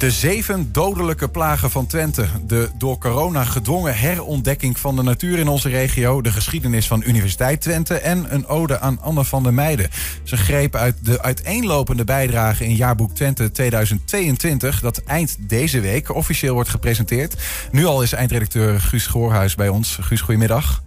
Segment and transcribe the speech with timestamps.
[0.00, 2.26] De zeven dodelijke plagen van Twente.
[2.46, 6.22] De door corona gedwongen herontdekking van de natuur in onze regio.
[6.22, 7.94] De geschiedenis van Universiteit Twente.
[7.94, 9.90] En een ode aan Anne van der Meijden.
[10.22, 14.80] Ze greep uit de uiteenlopende bijdrage in jaarboek Twente 2022.
[14.80, 17.34] Dat eind deze week officieel wordt gepresenteerd.
[17.70, 19.98] Nu al is eindredacteur Guus Goorhuis bij ons.
[20.00, 20.82] Guus, goedemiddag.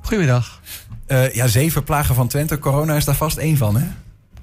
[0.00, 0.60] Goedemiddag.
[1.08, 2.58] Uh, ja, zeven plagen van Twente.
[2.58, 3.86] Corona is daar vast één van, hè?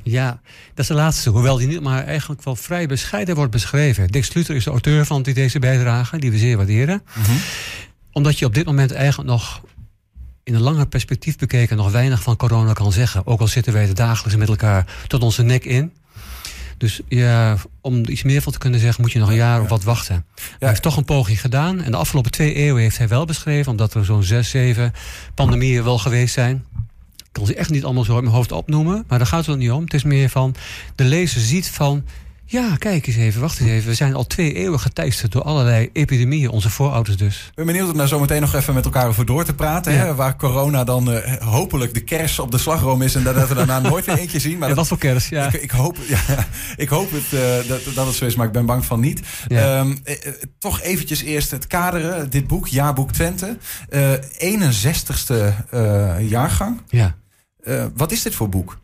[0.04, 1.30] Ja, dat is de laatste.
[1.30, 4.08] Hoewel die niet maar eigenlijk wel vrij bescheiden wordt beschreven.
[4.08, 7.04] Dick Sluter is de auteur van deze bijdrage, die we zeer waarderen.
[7.14, 7.32] Mhm.
[8.12, 9.62] Omdat je op dit moment eigenlijk nog
[10.44, 13.28] in een langer perspectief bekeken nog weinig van corona kan zeggen.
[13.28, 15.94] Ook al zitten wij er dagelijks met elkaar tot onze nek in.
[16.78, 19.62] Dus ja, om er iets meer van te kunnen zeggen, moet je nog een jaar
[19.62, 20.26] of wat wachten.
[20.60, 21.82] Hij heeft toch een poging gedaan.
[21.82, 24.94] En de afgelopen twee eeuwen heeft hij wel beschreven, omdat er zo'n zes, zeven
[25.34, 26.66] pandemieën wel geweest zijn
[27.34, 29.04] kan ze echt niet allemaal zo in mijn hoofd opnoemen.
[29.08, 29.84] Maar daar gaat het niet om.
[29.84, 30.56] Het is meer van,
[30.96, 32.04] de lezer ziet van...
[32.46, 33.90] Ja, kijk eens even, wacht eens even.
[33.90, 37.46] We zijn al twee eeuwen geteisterd door allerlei epidemieën, onze voorouders dus.
[37.48, 39.98] Ik ben benieuwd om daar zo meteen nog even met elkaar over door te praten.
[39.98, 40.16] Hè?
[40.16, 43.80] Waar corona dan uh, hopelijk de kers op de slagroom is en dat we daarna
[43.90, 44.58] nooit weer eentje zien.
[44.58, 45.48] Maar ja, wat voor kers, ja.
[45.48, 48.52] Ik, ik hoop, ja, ik hoop het, uh, dat, dat het zo is, maar ik
[48.52, 49.22] ben bang van niet.
[49.48, 49.80] Ja.
[49.80, 50.16] Um, eh,
[50.60, 53.58] toch eventjes eerst het kaderen, dit boek, Jaarboek Twente.
[53.90, 55.34] 61ste
[56.20, 56.82] jaargang.
[56.90, 57.16] Ja.
[57.64, 58.78] Uh, wat is dit voor boek?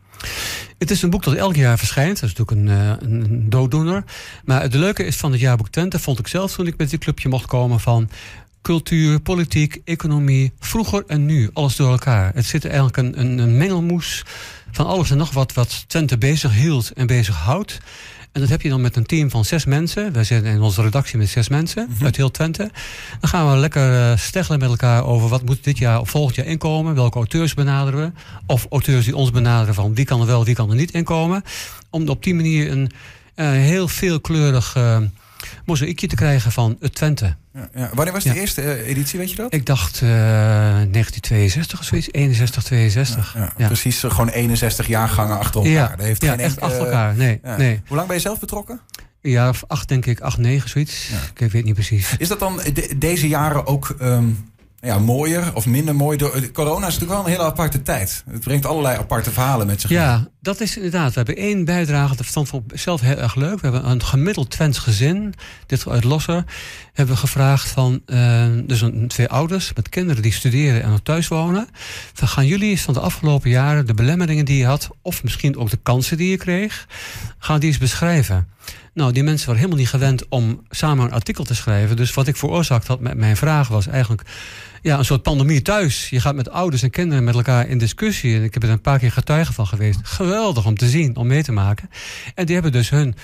[0.78, 2.20] Het is een boek dat elk jaar verschijnt.
[2.20, 4.04] Dat is natuurlijk een, uh, een dooddoener.
[4.44, 7.00] Maar het leuke is van het jaarboek Twente, vond ik zelf toen ik met dit
[7.00, 8.10] clubje mocht komen van
[8.62, 12.34] cultuur, politiek, economie, vroeger en nu, alles door elkaar.
[12.34, 14.24] Het zit eigenlijk een, een, een mengelmoes
[14.70, 17.78] van alles en nog wat wat Twente bezig hield en bezig houdt.
[18.32, 20.12] En dat heb je dan met een team van zes mensen.
[20.12, 22.04] Wij zijn in onze redactie met zes mensen mhm.
[22.04, 22.70] uit heel Twente.
[23.20, 26.36] Dan gaan we lekker uh, steggelen met elkaar over wat moet dit jaar of volgend
[26.36, 26.94] jaar inkomen.
[26.94, 28.12] Welke auteurs benaderen we.
[28.46, 31.42] Of auteurs die ons benaderen van wie kan er wel, wie kan er niet inkomen.
[31.90, 32.90] Om op die manier een
[33.36, 34.98] uh, heel veelkleurig uh,
[35.64, 37.36] mozaïekje te krijgen van het Twente.
[37.54, 37.90] Ja, ja.
[37.94, 39.54] Wanneer was de eerste uh, editie, weet je dat?
[39.54, 43.36] Ik dacht uh, 1962 of zoiets, 61, 62.
[43.56, 45.72] Ja, Precies, gewoon 61 jaargangen achter elkaar.
[45.72, 47.82] Ja, dat heeft geen echt achter elkaar, nee, nee.
[47.86, 48.80] Hoe lang ben je zelf betrokken?
[49.22, 51.10] Jaar of acht, denk ik, acht, negen, zoiets.
[51.34, 52.16] Ik weet niet precies.
[52.18, 56.18] Is dat dan de, deze jaren ook um, ja, mooier of minder mooi.
[56.52, 58.24] Corona is natuurlijk wel een hele aparte tijd.
[58.30, 61.08] Het brengt allerlei aparte verhalen met zich Ja, dat is inderdaad.
[61.08, 63.60] We hebben één bijdrage, dat vond ik zelf heel erg leuk.
[63.60, 65.34] We hebben een gemiddeld Twents gezin,
[65.66, 66.44] dit uit Losser,
[66.92, 71.28] hebben we gevraagd van, uh, dus een, twee ouders met kinderen die studeren en thuis
[71.28, 71.68] wonen.
[72.12, 75.56] Van, gaan jullie eens van de afgelopen jaren de belemmeringen die je had, of misschien
[75.56, 76.86] ook de kansen die je kreeg,
[77.38, 78.48] gaan die eens beschrijven.
[78.94, 81.96] Nou, die mensen waren helemaal niet gewend om samen een artikel te schrijven.
[81.96, 84.22] Dus wat ik veroorzaakt had met mijn vraag was eigenlijk
[84.82, 86.08] ja, een soort pandemie thuis.
[86.08, 88.36] Je gaat met ouders en kinderen met elkaar in discussie.
[88.36, 90.00] En ik heb er een paar keer getuige van geweest.
[90.02, 91.90] Geweldig om te zien, om mee te maken.
[92.34, 93.14] En die hebben dus hun,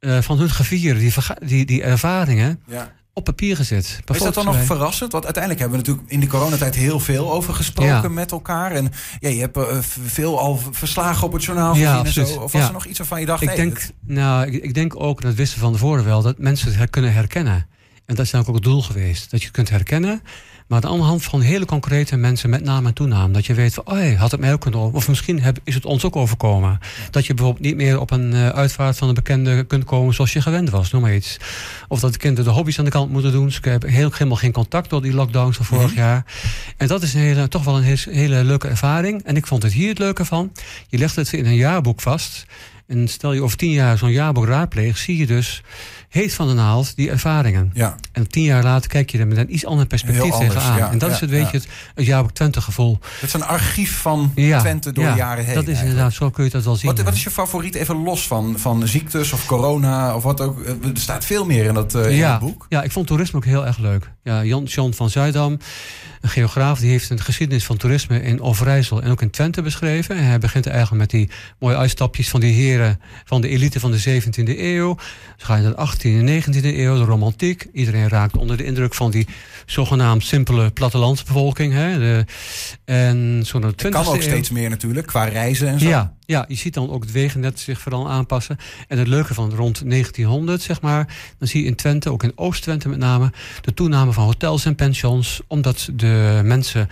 [0.00, 1.12] uh, van hun gevieren, die,
[1.44, 2.60] die, die ervaringen...
[2.66, 4.00] Ja op papier gezet.
[4.12, 5.12] Is dat dan nog verrassend?
[5.12, 8.72] Want uiteindelijk hebben we natuurlijk in de coronatijd heel veel over gesproken met elkaar.
[8.72, 12.40] En ja, je hebt uh, veel al verslagen op het journaal ja, gezien en zo.
[12.40, 13.42] Of was er nog iets waarvan je dacht...
[13.42, 16.22] Ik, nee, denk, nou, ik, ik, denk ook, dat wisten we van tevoren wel...
[16.22, 17.66] dat mensen het kunnen herkennen.
[18.06, 19.30] En dat is ook het doel geweest.
[19.30, 20.22] Dat je het kunt herkennen...
[20.72, 23.32] Maar aan de hand van hele concrete mensen met naam en toenaam.
[23.32, 25.84] Dat je weet van, oh, had het mij ook kunnen Of misschien heb, is het
[25.84, 26.78] ons ook overkomen.
[27.10, 30.32] Dat je bijvoorbeeld niet meer op een uh, uitvaart van een bekende kunt komen zoals
[30.32, 30.90] je gewend was.
[30.90, 31.36] Noem maar iets.
[31.88, 33.50] Of dat de kinderen de hobby's aan de kant moeten doen.
[33.50, 35.98] Ze hebben heel, helemaal geen contact door die lockdowns van vorig mhm.
[35.98, 36.24] jaar.
[36.76, 39.22] En dat is een hele, toch wel een hele leuke ervaring.
[39.22, 40.52] En ik vond het hier het leuke van.
[40.88, 42.46] Je legt het in een jaarboek vast.
[42.86, 45.62] En stel je over tien jaar zo'n jaarboek raadpleegt, zie je dus
[46.12, 47.70] heet van de naald die ervaringen.
[47.74, 47.96] Ja.
[48.12, 50.78] En tien jaar later kijk je er met een iets ander perspectief tegenaan.
[50.78, 52.98] Ja, en dat is het, weet je, het, het jaarboek Twente gevoel.
[53.00, 55.54] Het is een archief van Twente door de jaren heen.
[55.54, 56.94] Dat is inderdaad, zo kun je dat wel zien.
[56.94, 60.66] Wat, wat, is je favoriet, even los van, van ziektes of corona of wat ook?
[60.66, 62.66] Er staat veel meer in dat, uh, in dat boek.
[62.68, 64.10] Ja, ik vond toerisme ook heel erg leuk.
[64.22, 65.58] Ja, Jan John van Zuidam
[66.22, 70.16] een geograaf die heeft een geschiedenis van toerisme in Overijssel en ook in Twente beschreven.
[70.16, 73.90] En hij begint eigenlijk met die mooie uitstapjes van die heren van de elite van
[73.90, 74.94] de 17e eeuw.
[74.94, 77.66] Dan ga je naar de 18e en 19e eeuw, de romantiek.
[77.72, 79.26] Iedereen raakt onder de indruk van die
[79.66, 81.72] zogenaamd simpele plattelandsbevolking.
[81.72, 81.98] Hè.
[81.98, 82.24] De,
[82.84, 85.88] en zo naar de 20e kan ook steeds meer natuurlijk, qua reizen en zo.
[85.88, 88.56] Ja, ja, je ziet dan ook het wegennet zich vooral aanpassen.
[88.88, 92.32] En het leuke van rond 1900, zeg maar, dan zie je in Twente, ook in
[92.34, 96.88] Oost-Twente met name, de toename van hotels en pensions, omdat de mensen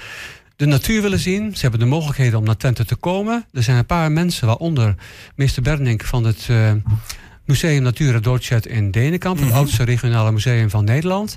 [0.56, 1.54] de natuur willen zien.
[1.54, 3.44] Ze hebben de mogelijkheden om naar Twente te komen.
[3.52, 4.94] Er zijn een paar mensen, waaronder
[5.34, 6.72] meester Bernink van het uh,
[7.50, 9.56] Museum Natura Dorchet in Denenkamp, het mhm.
[9.56, 11.36] oudste regionale museum van Nederland.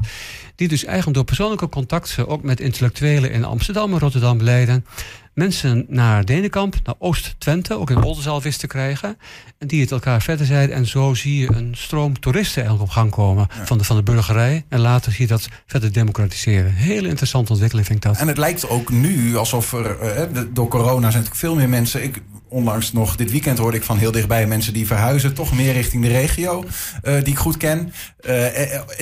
[0.56, 4.86] Die dus eigenlijk door persoonlijke contacten, ook met intellectuelen in Amsterdam en Rotterdam, leiden
[5.34, 9.18] mensen naar Denenkamp, naar Oost-Twente, ook in Oldenzaal wisten te krijgen.
[9.58, 10.76] En die het elkaar verder zeiden.
[10.76, 14.04] En zo zie je een stroom toeristen eigenlijk op gang komen van, de, van de
[14.04, 14.66] burgerij.
[14.70, 16.74] En later zie je dat verder democratiseren.
[16.74, 18.20] Hele interessante ontwikkeling vind ik dat.
[18.20, 22.04] En het lijkt ook nu alsof er, uh, door corona zijn natuurlijk veel meer mensen.
[22.04, 22.22] Ik,
[22.54, 26.04] onlangs nog dit weekend hoorde ik van heel dichtbij mensen die verhuizen, toch meer richting
[26.04, 26.64] de regio,
[27.04, 27.94] uh, die ik goed ken.
[28.28, 28.46] Uh,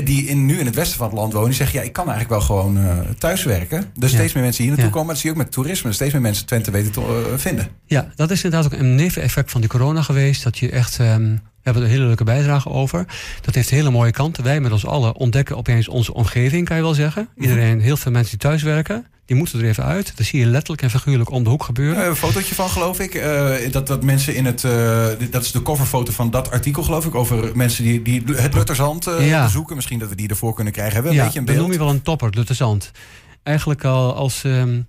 [0.03, 2.09] die in, nu in het westen van het land wonen, die zeggen: ja, ik kan
[2.09, 3.85] eigenlijk wel gewoon uh, thuiswerken.
[3.93, 4.17] Dus ja.
[4.17, 4.95] steeds meer mensen hier naartoe ja.
[4.95, 5.13] komen.
[5.13, 5.91] Dat zie je ook met toerisme.
[5.91, 7.67] Steeds meer mensen Twente weten te vinden.
[7.85, 10.43] Ja, dat is inderdaad ook een neveneffect van die corona geweest.
[10.43, 10.99] Dat je echt.
[10.99, 13.05] Um, we hebben er een hele leuke bijdrage over.
[13.41, 14.43] Dat heeft hele mooie kanten.
[14.43, 17.29] Wij met ons allen ontdekken opeens onze omgeving, kan je wel zeggen.
[17.37, 19.05] Iedereen, heel veel mensen die thuiswerken.
[19.31, 20.13] Die moeten er even uit.
[20.15, 22.01] Dat zie je letterlijk en figuurlijk om de hoek gebeuren.
[22.01, 23.15] Uh, een fotootje van, geloof ik.
[23.15, 24.63] Uh, dat, dat mensen in het.
[24.63, 27.15] Uh, dat is de coverfoto van dat artikel, geloof ik.
[27.15, 29.43] Over mensen die, die het Lutterzand ja.
[29.43, 29.75] bezoeken.
[29.75, 30.93] Misschien dat we die ervoor kunnen krijgen.
[30.93, 31.57] Hebben we een ja, beetje een beeld.
[31.57, 32.91] Dat noem je wel een topper, Lutterzand.
[33.43, 34.43] Eigenlijk al als.
[34.43, 34.87] Um,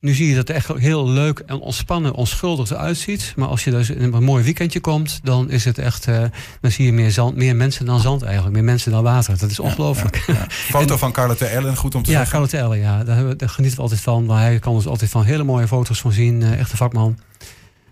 [0.00, 3.32] nu zie je dat het echt heel leuk en ontspannen, onschuldig eruit ziet.
[3.36, 6.06] Maar als je dus in een mooi weekendje komt, dan is het echt.
[6.06, 6.22] Uh,
[6.60, 8.54] dan zie je meer, zand, meer mensen dan zand eigenlijk.
[8.54, 9.38] Meer mensen dan water.
[9.38, 10.24] Dat is ongelooflijk.
[10.26, 10.46] Ja, ja,
[10.78, 12.58] Foto en, van Carlotte Ellen, goed om te ja, zeggen.
[12.58, 13.04] Ellen, ja.
[13.04, 14.24] Daar, daar genieten we altijd van.
[14.24, 16.40] Maar hij kan ons altijd van hele mooie foto's van zien.
[16.40, 17.18] Uh, echte vakman.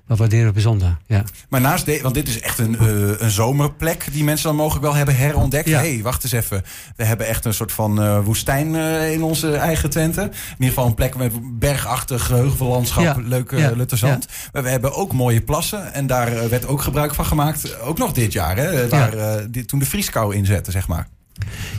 [0.07, 1.25] Dat waarderen we bijzonder, ja.
[1.49, 4.85] Maar naast deze, want dit is echt een, uh, een zomerplek die mensen dan mogelijk
[4.85, 5.69] wel hebben herontdekt.
[5.69, 5.79] Ja.
[5.79, 6.63] hey, wacht eens even.
[6.97, 10.21] We hebben echt een soort van uh, woestijn uh, in onze eigen Twente.
[10.21, 13.17] In ieder geval een plek met bergachtig heuvellandschap, ja.
[13.19, 13.71] leuke ja.
[13.71, 14.27] Lutterzand.
[14.53, 17.81] Maar we hebben ook mooie plassen en daar werd ook gebruik van gemaakt.
[17.81, 21.09] Ook nog dit jaar, hè, waar dit, toen de vrieskou inzette, zeg maar.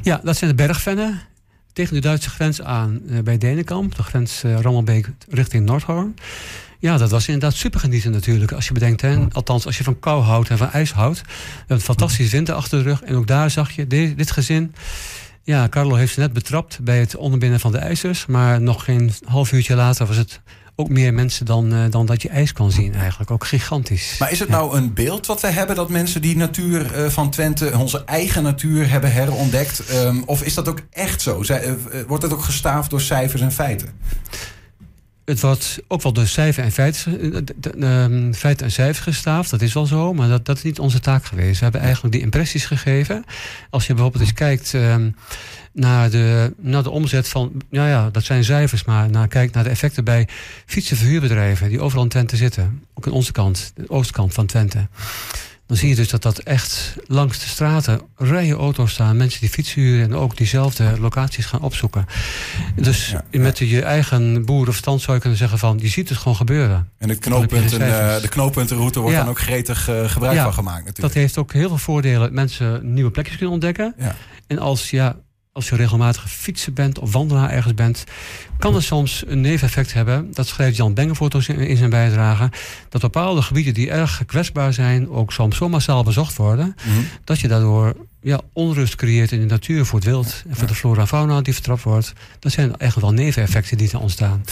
[0.02, 1.22] Ja, dat zijn de bergvennen
[1.74, 3.96] tegen de Duitse grens aan bij Denenkamp.
[3.96, 6.16] De grens Rammelbeek richting Noordhoorn.
[6.80, 8.52] Ja, dat was inderdaad super genieten natuurlijk.
[8.52, 11.22] Als je bedenkt, hè, althans als je van kou houdt en van ijs houdt.
[11.22, 11.28] We
[11.58, 13.02] hebben een fantastische winter achter de rug.
[13.02, 14.76] En ook daar zag je dit, dit gezin.
[15.44, 18.26] Ja, Carlo heeft ze net betrapt bij het onderbinden van de ijzers.
[18.26, 20.42] Maar nog geen half uurtje later was het
[20.76, 23.32] ook meer mensen dan, uh, dan dat je ijs kan zien eigenlijk.
[23.32, 24.16] Ook gigantisch.
[24.20, 25.76] Maar is het nou een beeld wat we hebben...
[25.76, 29.84] dat mensen die natuur uh, van Twente, onze eigen natuur hebben herontdekt?
[29.94, 31.44] Um, of is dat ook echt zo?
[31.44, 31.74] Zij, uh,
[32.08, 33.90] wordt het ook gestaafd door cijfers en feiten?
[35.26, 37.46] Het wordt ook wel door cijfer en feiten,
[37.78, 39.50] uh, feiten en cijfers gestaafd.
[39.50, 41.58] Dat is wel zo, maar dat, dat is niet onze taak geweest.
[41.58, 43.26] We hebben eigenlijk die impressies gegeven.
[43.70, 44.96] Als je bijvoorbeeld eens kijkt uh,
[45.72, 47.62] naar, de, naar de omzet van...
[47.70, 50.28] Nou ja, dat zijn cijfers, maar naar, kijk naar de effecten bij
[50.66, 51.70] fietsenverhuurbedrijven...
[51.70, 52.84] die overal in Twente zitten.
[52.94, 54.88] Ook aan onze kant, de oostkant van Twente
[55.68, 59.18] dan zie je dus dat dat echt langs de straten rijen auto's staan.
[59.18, 62.06] Mensen die fietsen huren en ook diezelfde locaties gaan opzoeken.
[62.76, 63.40] Dus ja, ja.
[63.40, 65.80] met je eigen boerenverstand zou je kunnen zeggen van...
[65.82, 66.90] je ziet het gewoon gebeuren.
[66.98, 69.22] En de, knooppunten, uh, de knooppuntenroute wordt ja.
[69.22, 71.14] dan ook gretig uh, gebruik van gemaakt natuurlijk.
[71.14, 72.34] Dat heeft ook heel veel voordelen.
[72.34, 73.96] Mensen nieuwe plekjes kunnen ontdekken.
[74.48, 75.16] En als, ja,
[75.56, 78.04] als je regelmatig fietsen bent of wandelaar ergens bent,
[78.60, 80.32] kan het soms een neveneffect hebben.
[80.34, 82.50] Dat schrijft Jan Bengefoto's in zijn bijdrage.
[82.90, 86.66] Dat bepaalde gebieden die erg kwetsbaar zijn, ook soms zo massaal bezocht worden.
[86.66, 87.06] Mm -hmm.
[87.24, 87.96] Dat je daardoor
[88.26, 91.42] ja, onrust creëert in de natuur voor het wild en voor de flora en fauna
[91.42, 92.14] die vertrapt wordt.
[92.40, 94.44] Dat zijn echt wel neveneffecten die er ontstaan.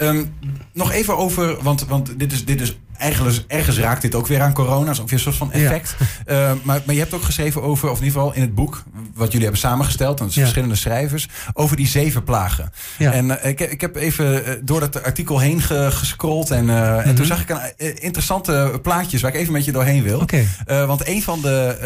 [0.00, 0.32] Um,
[0.72, 4.40] nog even over, want, want dit is, dit is ergens, ergens raakt dit ook weer
[4.40, 4.90] aan corona.
[4.90, 5.96] is ook weer een soort van effect.
[5.98, 6.06] Ja.
[6.28, 8.82] Uh, maar, maar je hebt ook geschreven over, of in ieder geval in het boek...
[9.14, 10.26] wat jullie hebben samengesteld, ja.
[10.28, 11.28] verschillende schrijvers...
[11.52, 12.72] over die zeven plagen.
[12.98, 13.12] Ja.
[13.12, 16.50] En uh, ik, ik heb even uh, door dat artikel heen ge, gescrolld...
[16.50, 16.98] En, mm -hmm.
[16.98, 20.20] en toen zag ik een, interessante plaatjes waar ik even met je doorheen wil.
[20.20, 20.46] Okay.
[20.86, 21.76] want een van, de,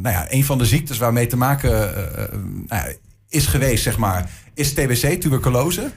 [0.00, 1.70] nou ja, een van de ziektes waarmee te maken
[2.66, 2.92] nou ja,
[3.28, 4.30] is geweest, zeg maar...
[4.54, 5.90] is TBC, tuberculose...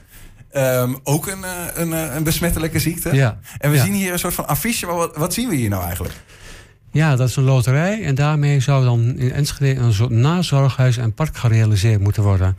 [0.56, 3.14] Um, ook een, een, een, besmettelijke ziekte.
[3.14, 3.38] Ja.
[3.58, 3.84] En we ja.
[3.84, 4.86] zien hier een soort van affiche.
[4.86, 6.14] Maar wat, wat zien we hier nou eigenlijk?
[6.94, 8.04] Ja, dat is een loterij.
[8.04, 12.56] En daarmee zou dan in Enschede een soort nazorghuis en park gerealiseerd moeten worden.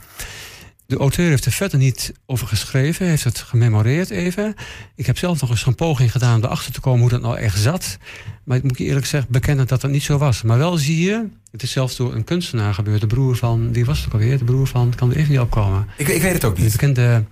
[0.88, 4.56] De auteur heeft er verder niet over geschreven, heeft het gememoreerd even.
[4.96, 7.38] Ik heb zelf nog eens een poging gedaan om erachter te komen hoe dat nou
[7.38, 7.98] echt zat.
[8.44, 10.42] Maar ik moet je eerlijk zeggen bekennen dat dat niet zo was.
[10.42, 13.02] Maar wel zie je, het is zelfs door een kunstenaar gebeurd.
[13.02, 14.38] De broer van, wie was het ook alweer?
[14.38, 15.88] De broer van, kan er even niet opkomen.
[15.98, 16.66] Ik, ik weet het ook niet.
[16.66, 17.24] De bekende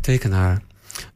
[0.00, 0.62] tekenaar.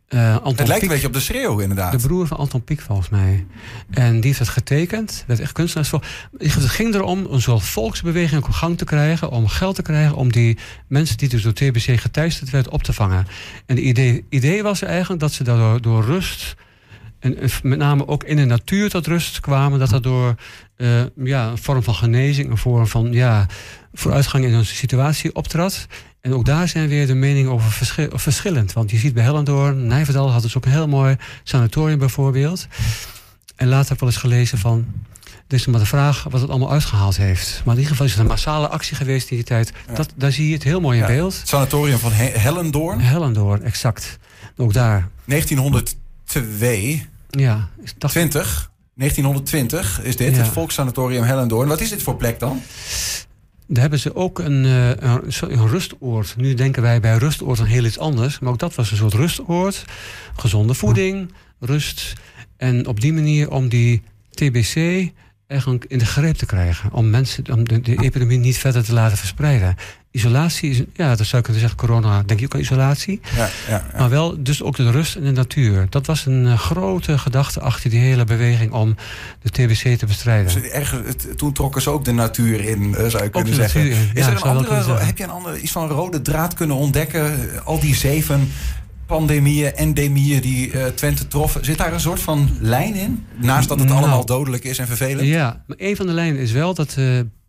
[0.08, 1.92] Uh, Anton het lijkt een beetje op de schreeuw, inderdaad.
[1.92, 3.46] De broer van Anton Pieck, volgens mij.
[3.90, 5.24] En die heeft het getekend.
[5.26, 5.90] werd echt kunstenaars.
[6.38, 9.30] Het ging erom een soort volksbeweging op gang te krijgen.
[9.30, 12.92] Om geld te krijgen om die mensen die dus door TBC geteisterd werden op te
[12.92, 13.26] vangen.
[13.66, 16.54] En het idee, idee was eigenlijk dat ze daardoor door rust.
[17.18, 19.78] En met name ook in de natuur tot rust kwamen.
[19.78, 20.34] Dat dat door
[20.76, 23.46] uh, ja, een vorm van genezing, een vorm van ja,
[23.92, 25.86] vooruitgang in onze situatie optrad.
[26.20, 28.72] En ook daar zijn weer de meningen over verschil, verschillend.
[28.72, 32.66] Want je ziet bij Hellendoorn, Nijverdal had dus ook een heel mooi sanatorium bijvoorbeeld.
[33.56, 34.86] En later heb ik wel eens gelezen van...
[35.48, 37.62] Is maar de vraag wat het allemaal uitgehaald heeft.
[37.64, 39.72] Maar in ieder geval is het een massale actie geweest in die tijd.
[39.88, 39.94] Ja.
[39.94, 41.38] Dat, daar zie je het heel mooi in ja, beeld.
[41.38, 43.00] Het sanatorium van He Hellendoorn?
[43.00, 44.18] Hellendoorn, exact.
[44.56, 45.08] Ook daar.
[45.24, 47.06] 1902.
[47.30, 48.70] Ja, 20.
[48.94, 50.42] 1920 is dit, Ja.
[50.42, 51.68] het Volkssanatorium Hellendoorn.
[51.68, 52.62] Wat is dit voor plek dan?
[53.70, 56.34] Daar hebben ze ook een, eh, een, een rustoord.
[56.36, 58.38] Nu denken wij bij rustoord aan heel iets anders.
[58.38, 59.84] Maar ook dat was een soort rustoord.
[60.36, 62.12] Gezonde voeding, rust.
[62.56, 64.76] En op die manier om die TBC
[65.46, 66.92] eigenlijk in de greep te krijgen.
[66.92, 69.76] Om mensen, om de, de epidemie niet verder te laten verspreiden.
[70.18, 73.20] Isolatie is, ja, dat zou je kunnen zeggen, corona, denk je ook aan isolatie.
[73.36, 73.98] Ja, ja, ja.
[73.98, 75.86] Maar wel dus ook de rust in de natuur.
[75.90, 78.94] Dat was een eh, grote gedachte achter die hele beweging om
[79.42, 80.62] de TBC te bestrijden.
[80.62, 83.80] Dus het- toen trokken ze ook de natuur in, eh, zou je kunnen zeggen.
[83.90, 87.34] in, Is er een andere, heb je een andere, iets van rode draad kunnen ontdekken?
[87.64, 88.48] Al die zeven
[89.06, 91.64] pandemieën, endemieën die eh, Twente troffen.
[91.64, 93.24] Zit daar een soort van lijn in?
[93.36, 94.00] Naast dat het Nou.
[94.00, 95.28] allemaal dodelijk is en vervelend?
[95.28, 96.96] Ja, maar een van de lijnen is wel dat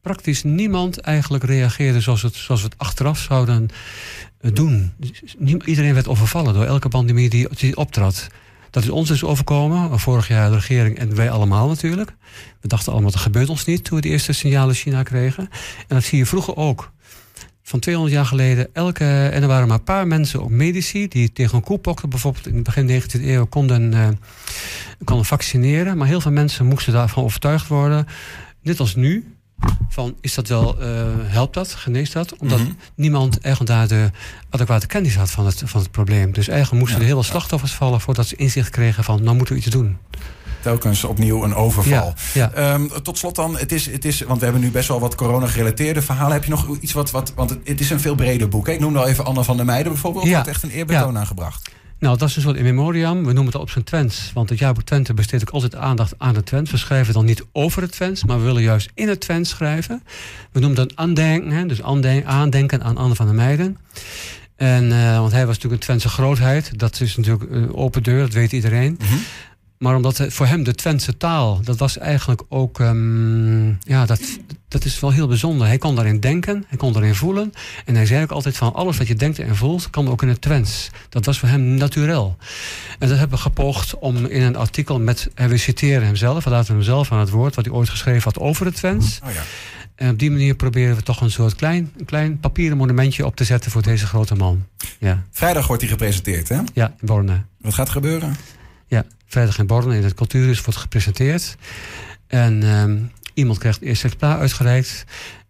[0.02, 3.70] praktisch niemand eigenlijk reageerde zoals, het, zoals we het achteraf zouden
[4.42, 4.92] eh, doen.
[5.66, 8.28] Iedereen werd overvallen door elke pandemie die, die optrad.
[8.70, 10.00] Dat is ons dus overkomen.
[10.00, 12.16] Vorig jaar de regering en wij allemaal natuurlijk.
[12.62, 15.50] We dachten allemaal, dat gebeurt ons niet toen we de eerste signalen China kregen.
[15.88, 16.92] En dat zie je vroeger ook.
[17.62, 21.32] Van 200 jaar geleden, elke, en er waren maar een paar mensen, ook medici, die
[21.32, 24.08] tegen een koepokte bijvoorbeeld in het begin 19e eeuw konden, eh,
[25.04, 25.98] konden vaccineren.
[25.98, 28.06] Maar heel veel mensen moesten daarvan overtuigd worden.
[28.62, 29.39] Net als nu.
[29.90, 30.88] Van is dat wel, eh,
[31.22, 32.36] helpt dat, geneest dat?
[32.38, 32.70] Omdat Mhm.
[32.96, 34.12] niemand eigenlijk daar de
[34.50, 36.32] adequate kennis had van het, van het probleem.
[36.34, 37.06] Dus eigenlijk moesten Ja.
[37.06, 39.98] er heel veel slachtoffers vallen voordat ze inzicht kregen van nou moeten we iets doen.
[40.62, 41.92] Telkens opnieuw een overval.
[41.92, 42.52] Ja, ja.
[42.52, 45.16] Ehm, tot slot dan, het is, het is, want we hebben nu best wel wat
[45.16, 46.34] corona-gerelateerde verhalen.
[46.34, 48.68] Heb je nog iets wat, wat want het, het is een veel breder boek.
[48.68, 48.74] Hè?
[48.74, 50.26] Ik noemde al even Anne van der Meijden bijvoorbeeld.
[50.26, 50.32] Ja.
[50.32, 50.46] Ja.
[50.46, 51.70] echt een eerbetoon aangebracht.
[52.00, 53.18] Nou, dat is een soort in memoriam.
[53.26, 54.32] We noemen het op zijn Twents.
[54.34, 56.72] Want het jaarboek Twente besteedt ook altijd aandacht aan het Twents.
[56.72, 60.04] We schrijven dan niet over het Twents, maar we willen juist in het Twents schrijven.
[60.52, 61.66] We noemen dat aandenken, hè?
[61.66, 63.78] dus aanden- aandenken aan Anne van der Meijden.
[64.56, 66.80] En, eh, want hij was natuurlijk een Twentse grootheid.
[66.80, 68.98] Dat is natuurlijk een open deur, dat weet iedereen.
[69.00, 69.14] Mhm.
[69.80, 74.22] Maar omdat voor hem de Twentse taal, dat was eigenlijk ook, ehm, ja, dat,
[74.68, 75.68] dat is wel heel bijzonder.
[75.68, 77.54] Hij kon daarin denken, hij kon daarin voelen.
[77.86, 80.28] En hij zei ook altijd van alles wat je denkt en voelt, kan ook in
[80.28, 80.90] het Twents.
[81.10, 82.38] Dat was voor hem naturel.
[83.00, 86.44] En dat hebben we gepoogd om in een artikel met, en we citeren hem zelf,
[86.44, 89.20] we laten hem zelf aan het woord, wat hij ooit geschreven had over het Twents.
[89.26, 89.42] Oh ja.
[89.96, 93.44] En op die manier proberen we toch een soort klein, klein papieren monumentje op te
[93.44, 94.66] zetten voor deze grote man.
[94.98, 96.60] Ja, Vrijdag wordt hij gepresenteerd, hè?
[96.74, 97.42] ja in Borne.
[97.62, 98.36] Wat gaat er gebeuren?
[98.88, 101.56] Ja, vrijdag in Borne in het Cultuurhuis wordt gepresenteerd.
[102.28, 102.98] En ehm,
[103.34, 105.06] iemand krijgt het eerste exemplaar uitgereikt.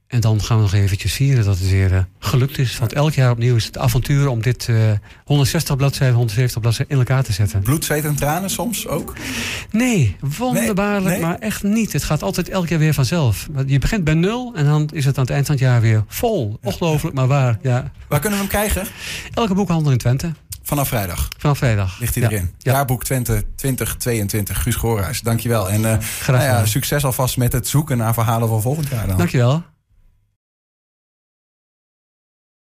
[0.07, 2.77] En dan gaan we nog eventjes vieren dat het weer eh, gelukt is.
[2.77, 4.91] Want elk jaar opnieuw is het avontuur om dit eh
[5.25, 7.61] 160 bladzijden, 170 bladzijden in elkaar te zetten.
[7.61, 9.15] Bloed, zweet en tranen soms ook?
[9.71, 11.21] Nee, wonderbaarlijk, Nee, nee.
[11.21, 11.93] maar echt niet.
[11.93, 13.47] Het gaat altijd elk jaar weer vanzelf.
[13.65, 16.03] Je begint bij nul en dan is het aan het eind van het jaar weer
[16.07, 16.59] vol.
[16.61, 17.59] Ongelooflijk, maar waar.
[17.61, 17.91] Ja.
[18.07, 18.87] Waar kunnen we hem krijgen?
[19.33, 20.31] Elke boekhandel in Twente,
[20.69, 21.99] Vanaf vrijdag vanaf vrijdag.
[21.99, 22.29] ligt hij Ja.
[22.29, 22.53] erin.
[22.57, 22.71] Ja.
[22.71, 24.61] Jaarboek Twente 2022.
[24.61, 25.69] Guus Goorhuis, dankjewel.
[25.69, 29.07] En eh, Graag nou ja, succes alvast met het zoeken naar verhalen van volgend jaar
[29.07, 29.17] dan.
[29.17, 29.63] Dankjewel.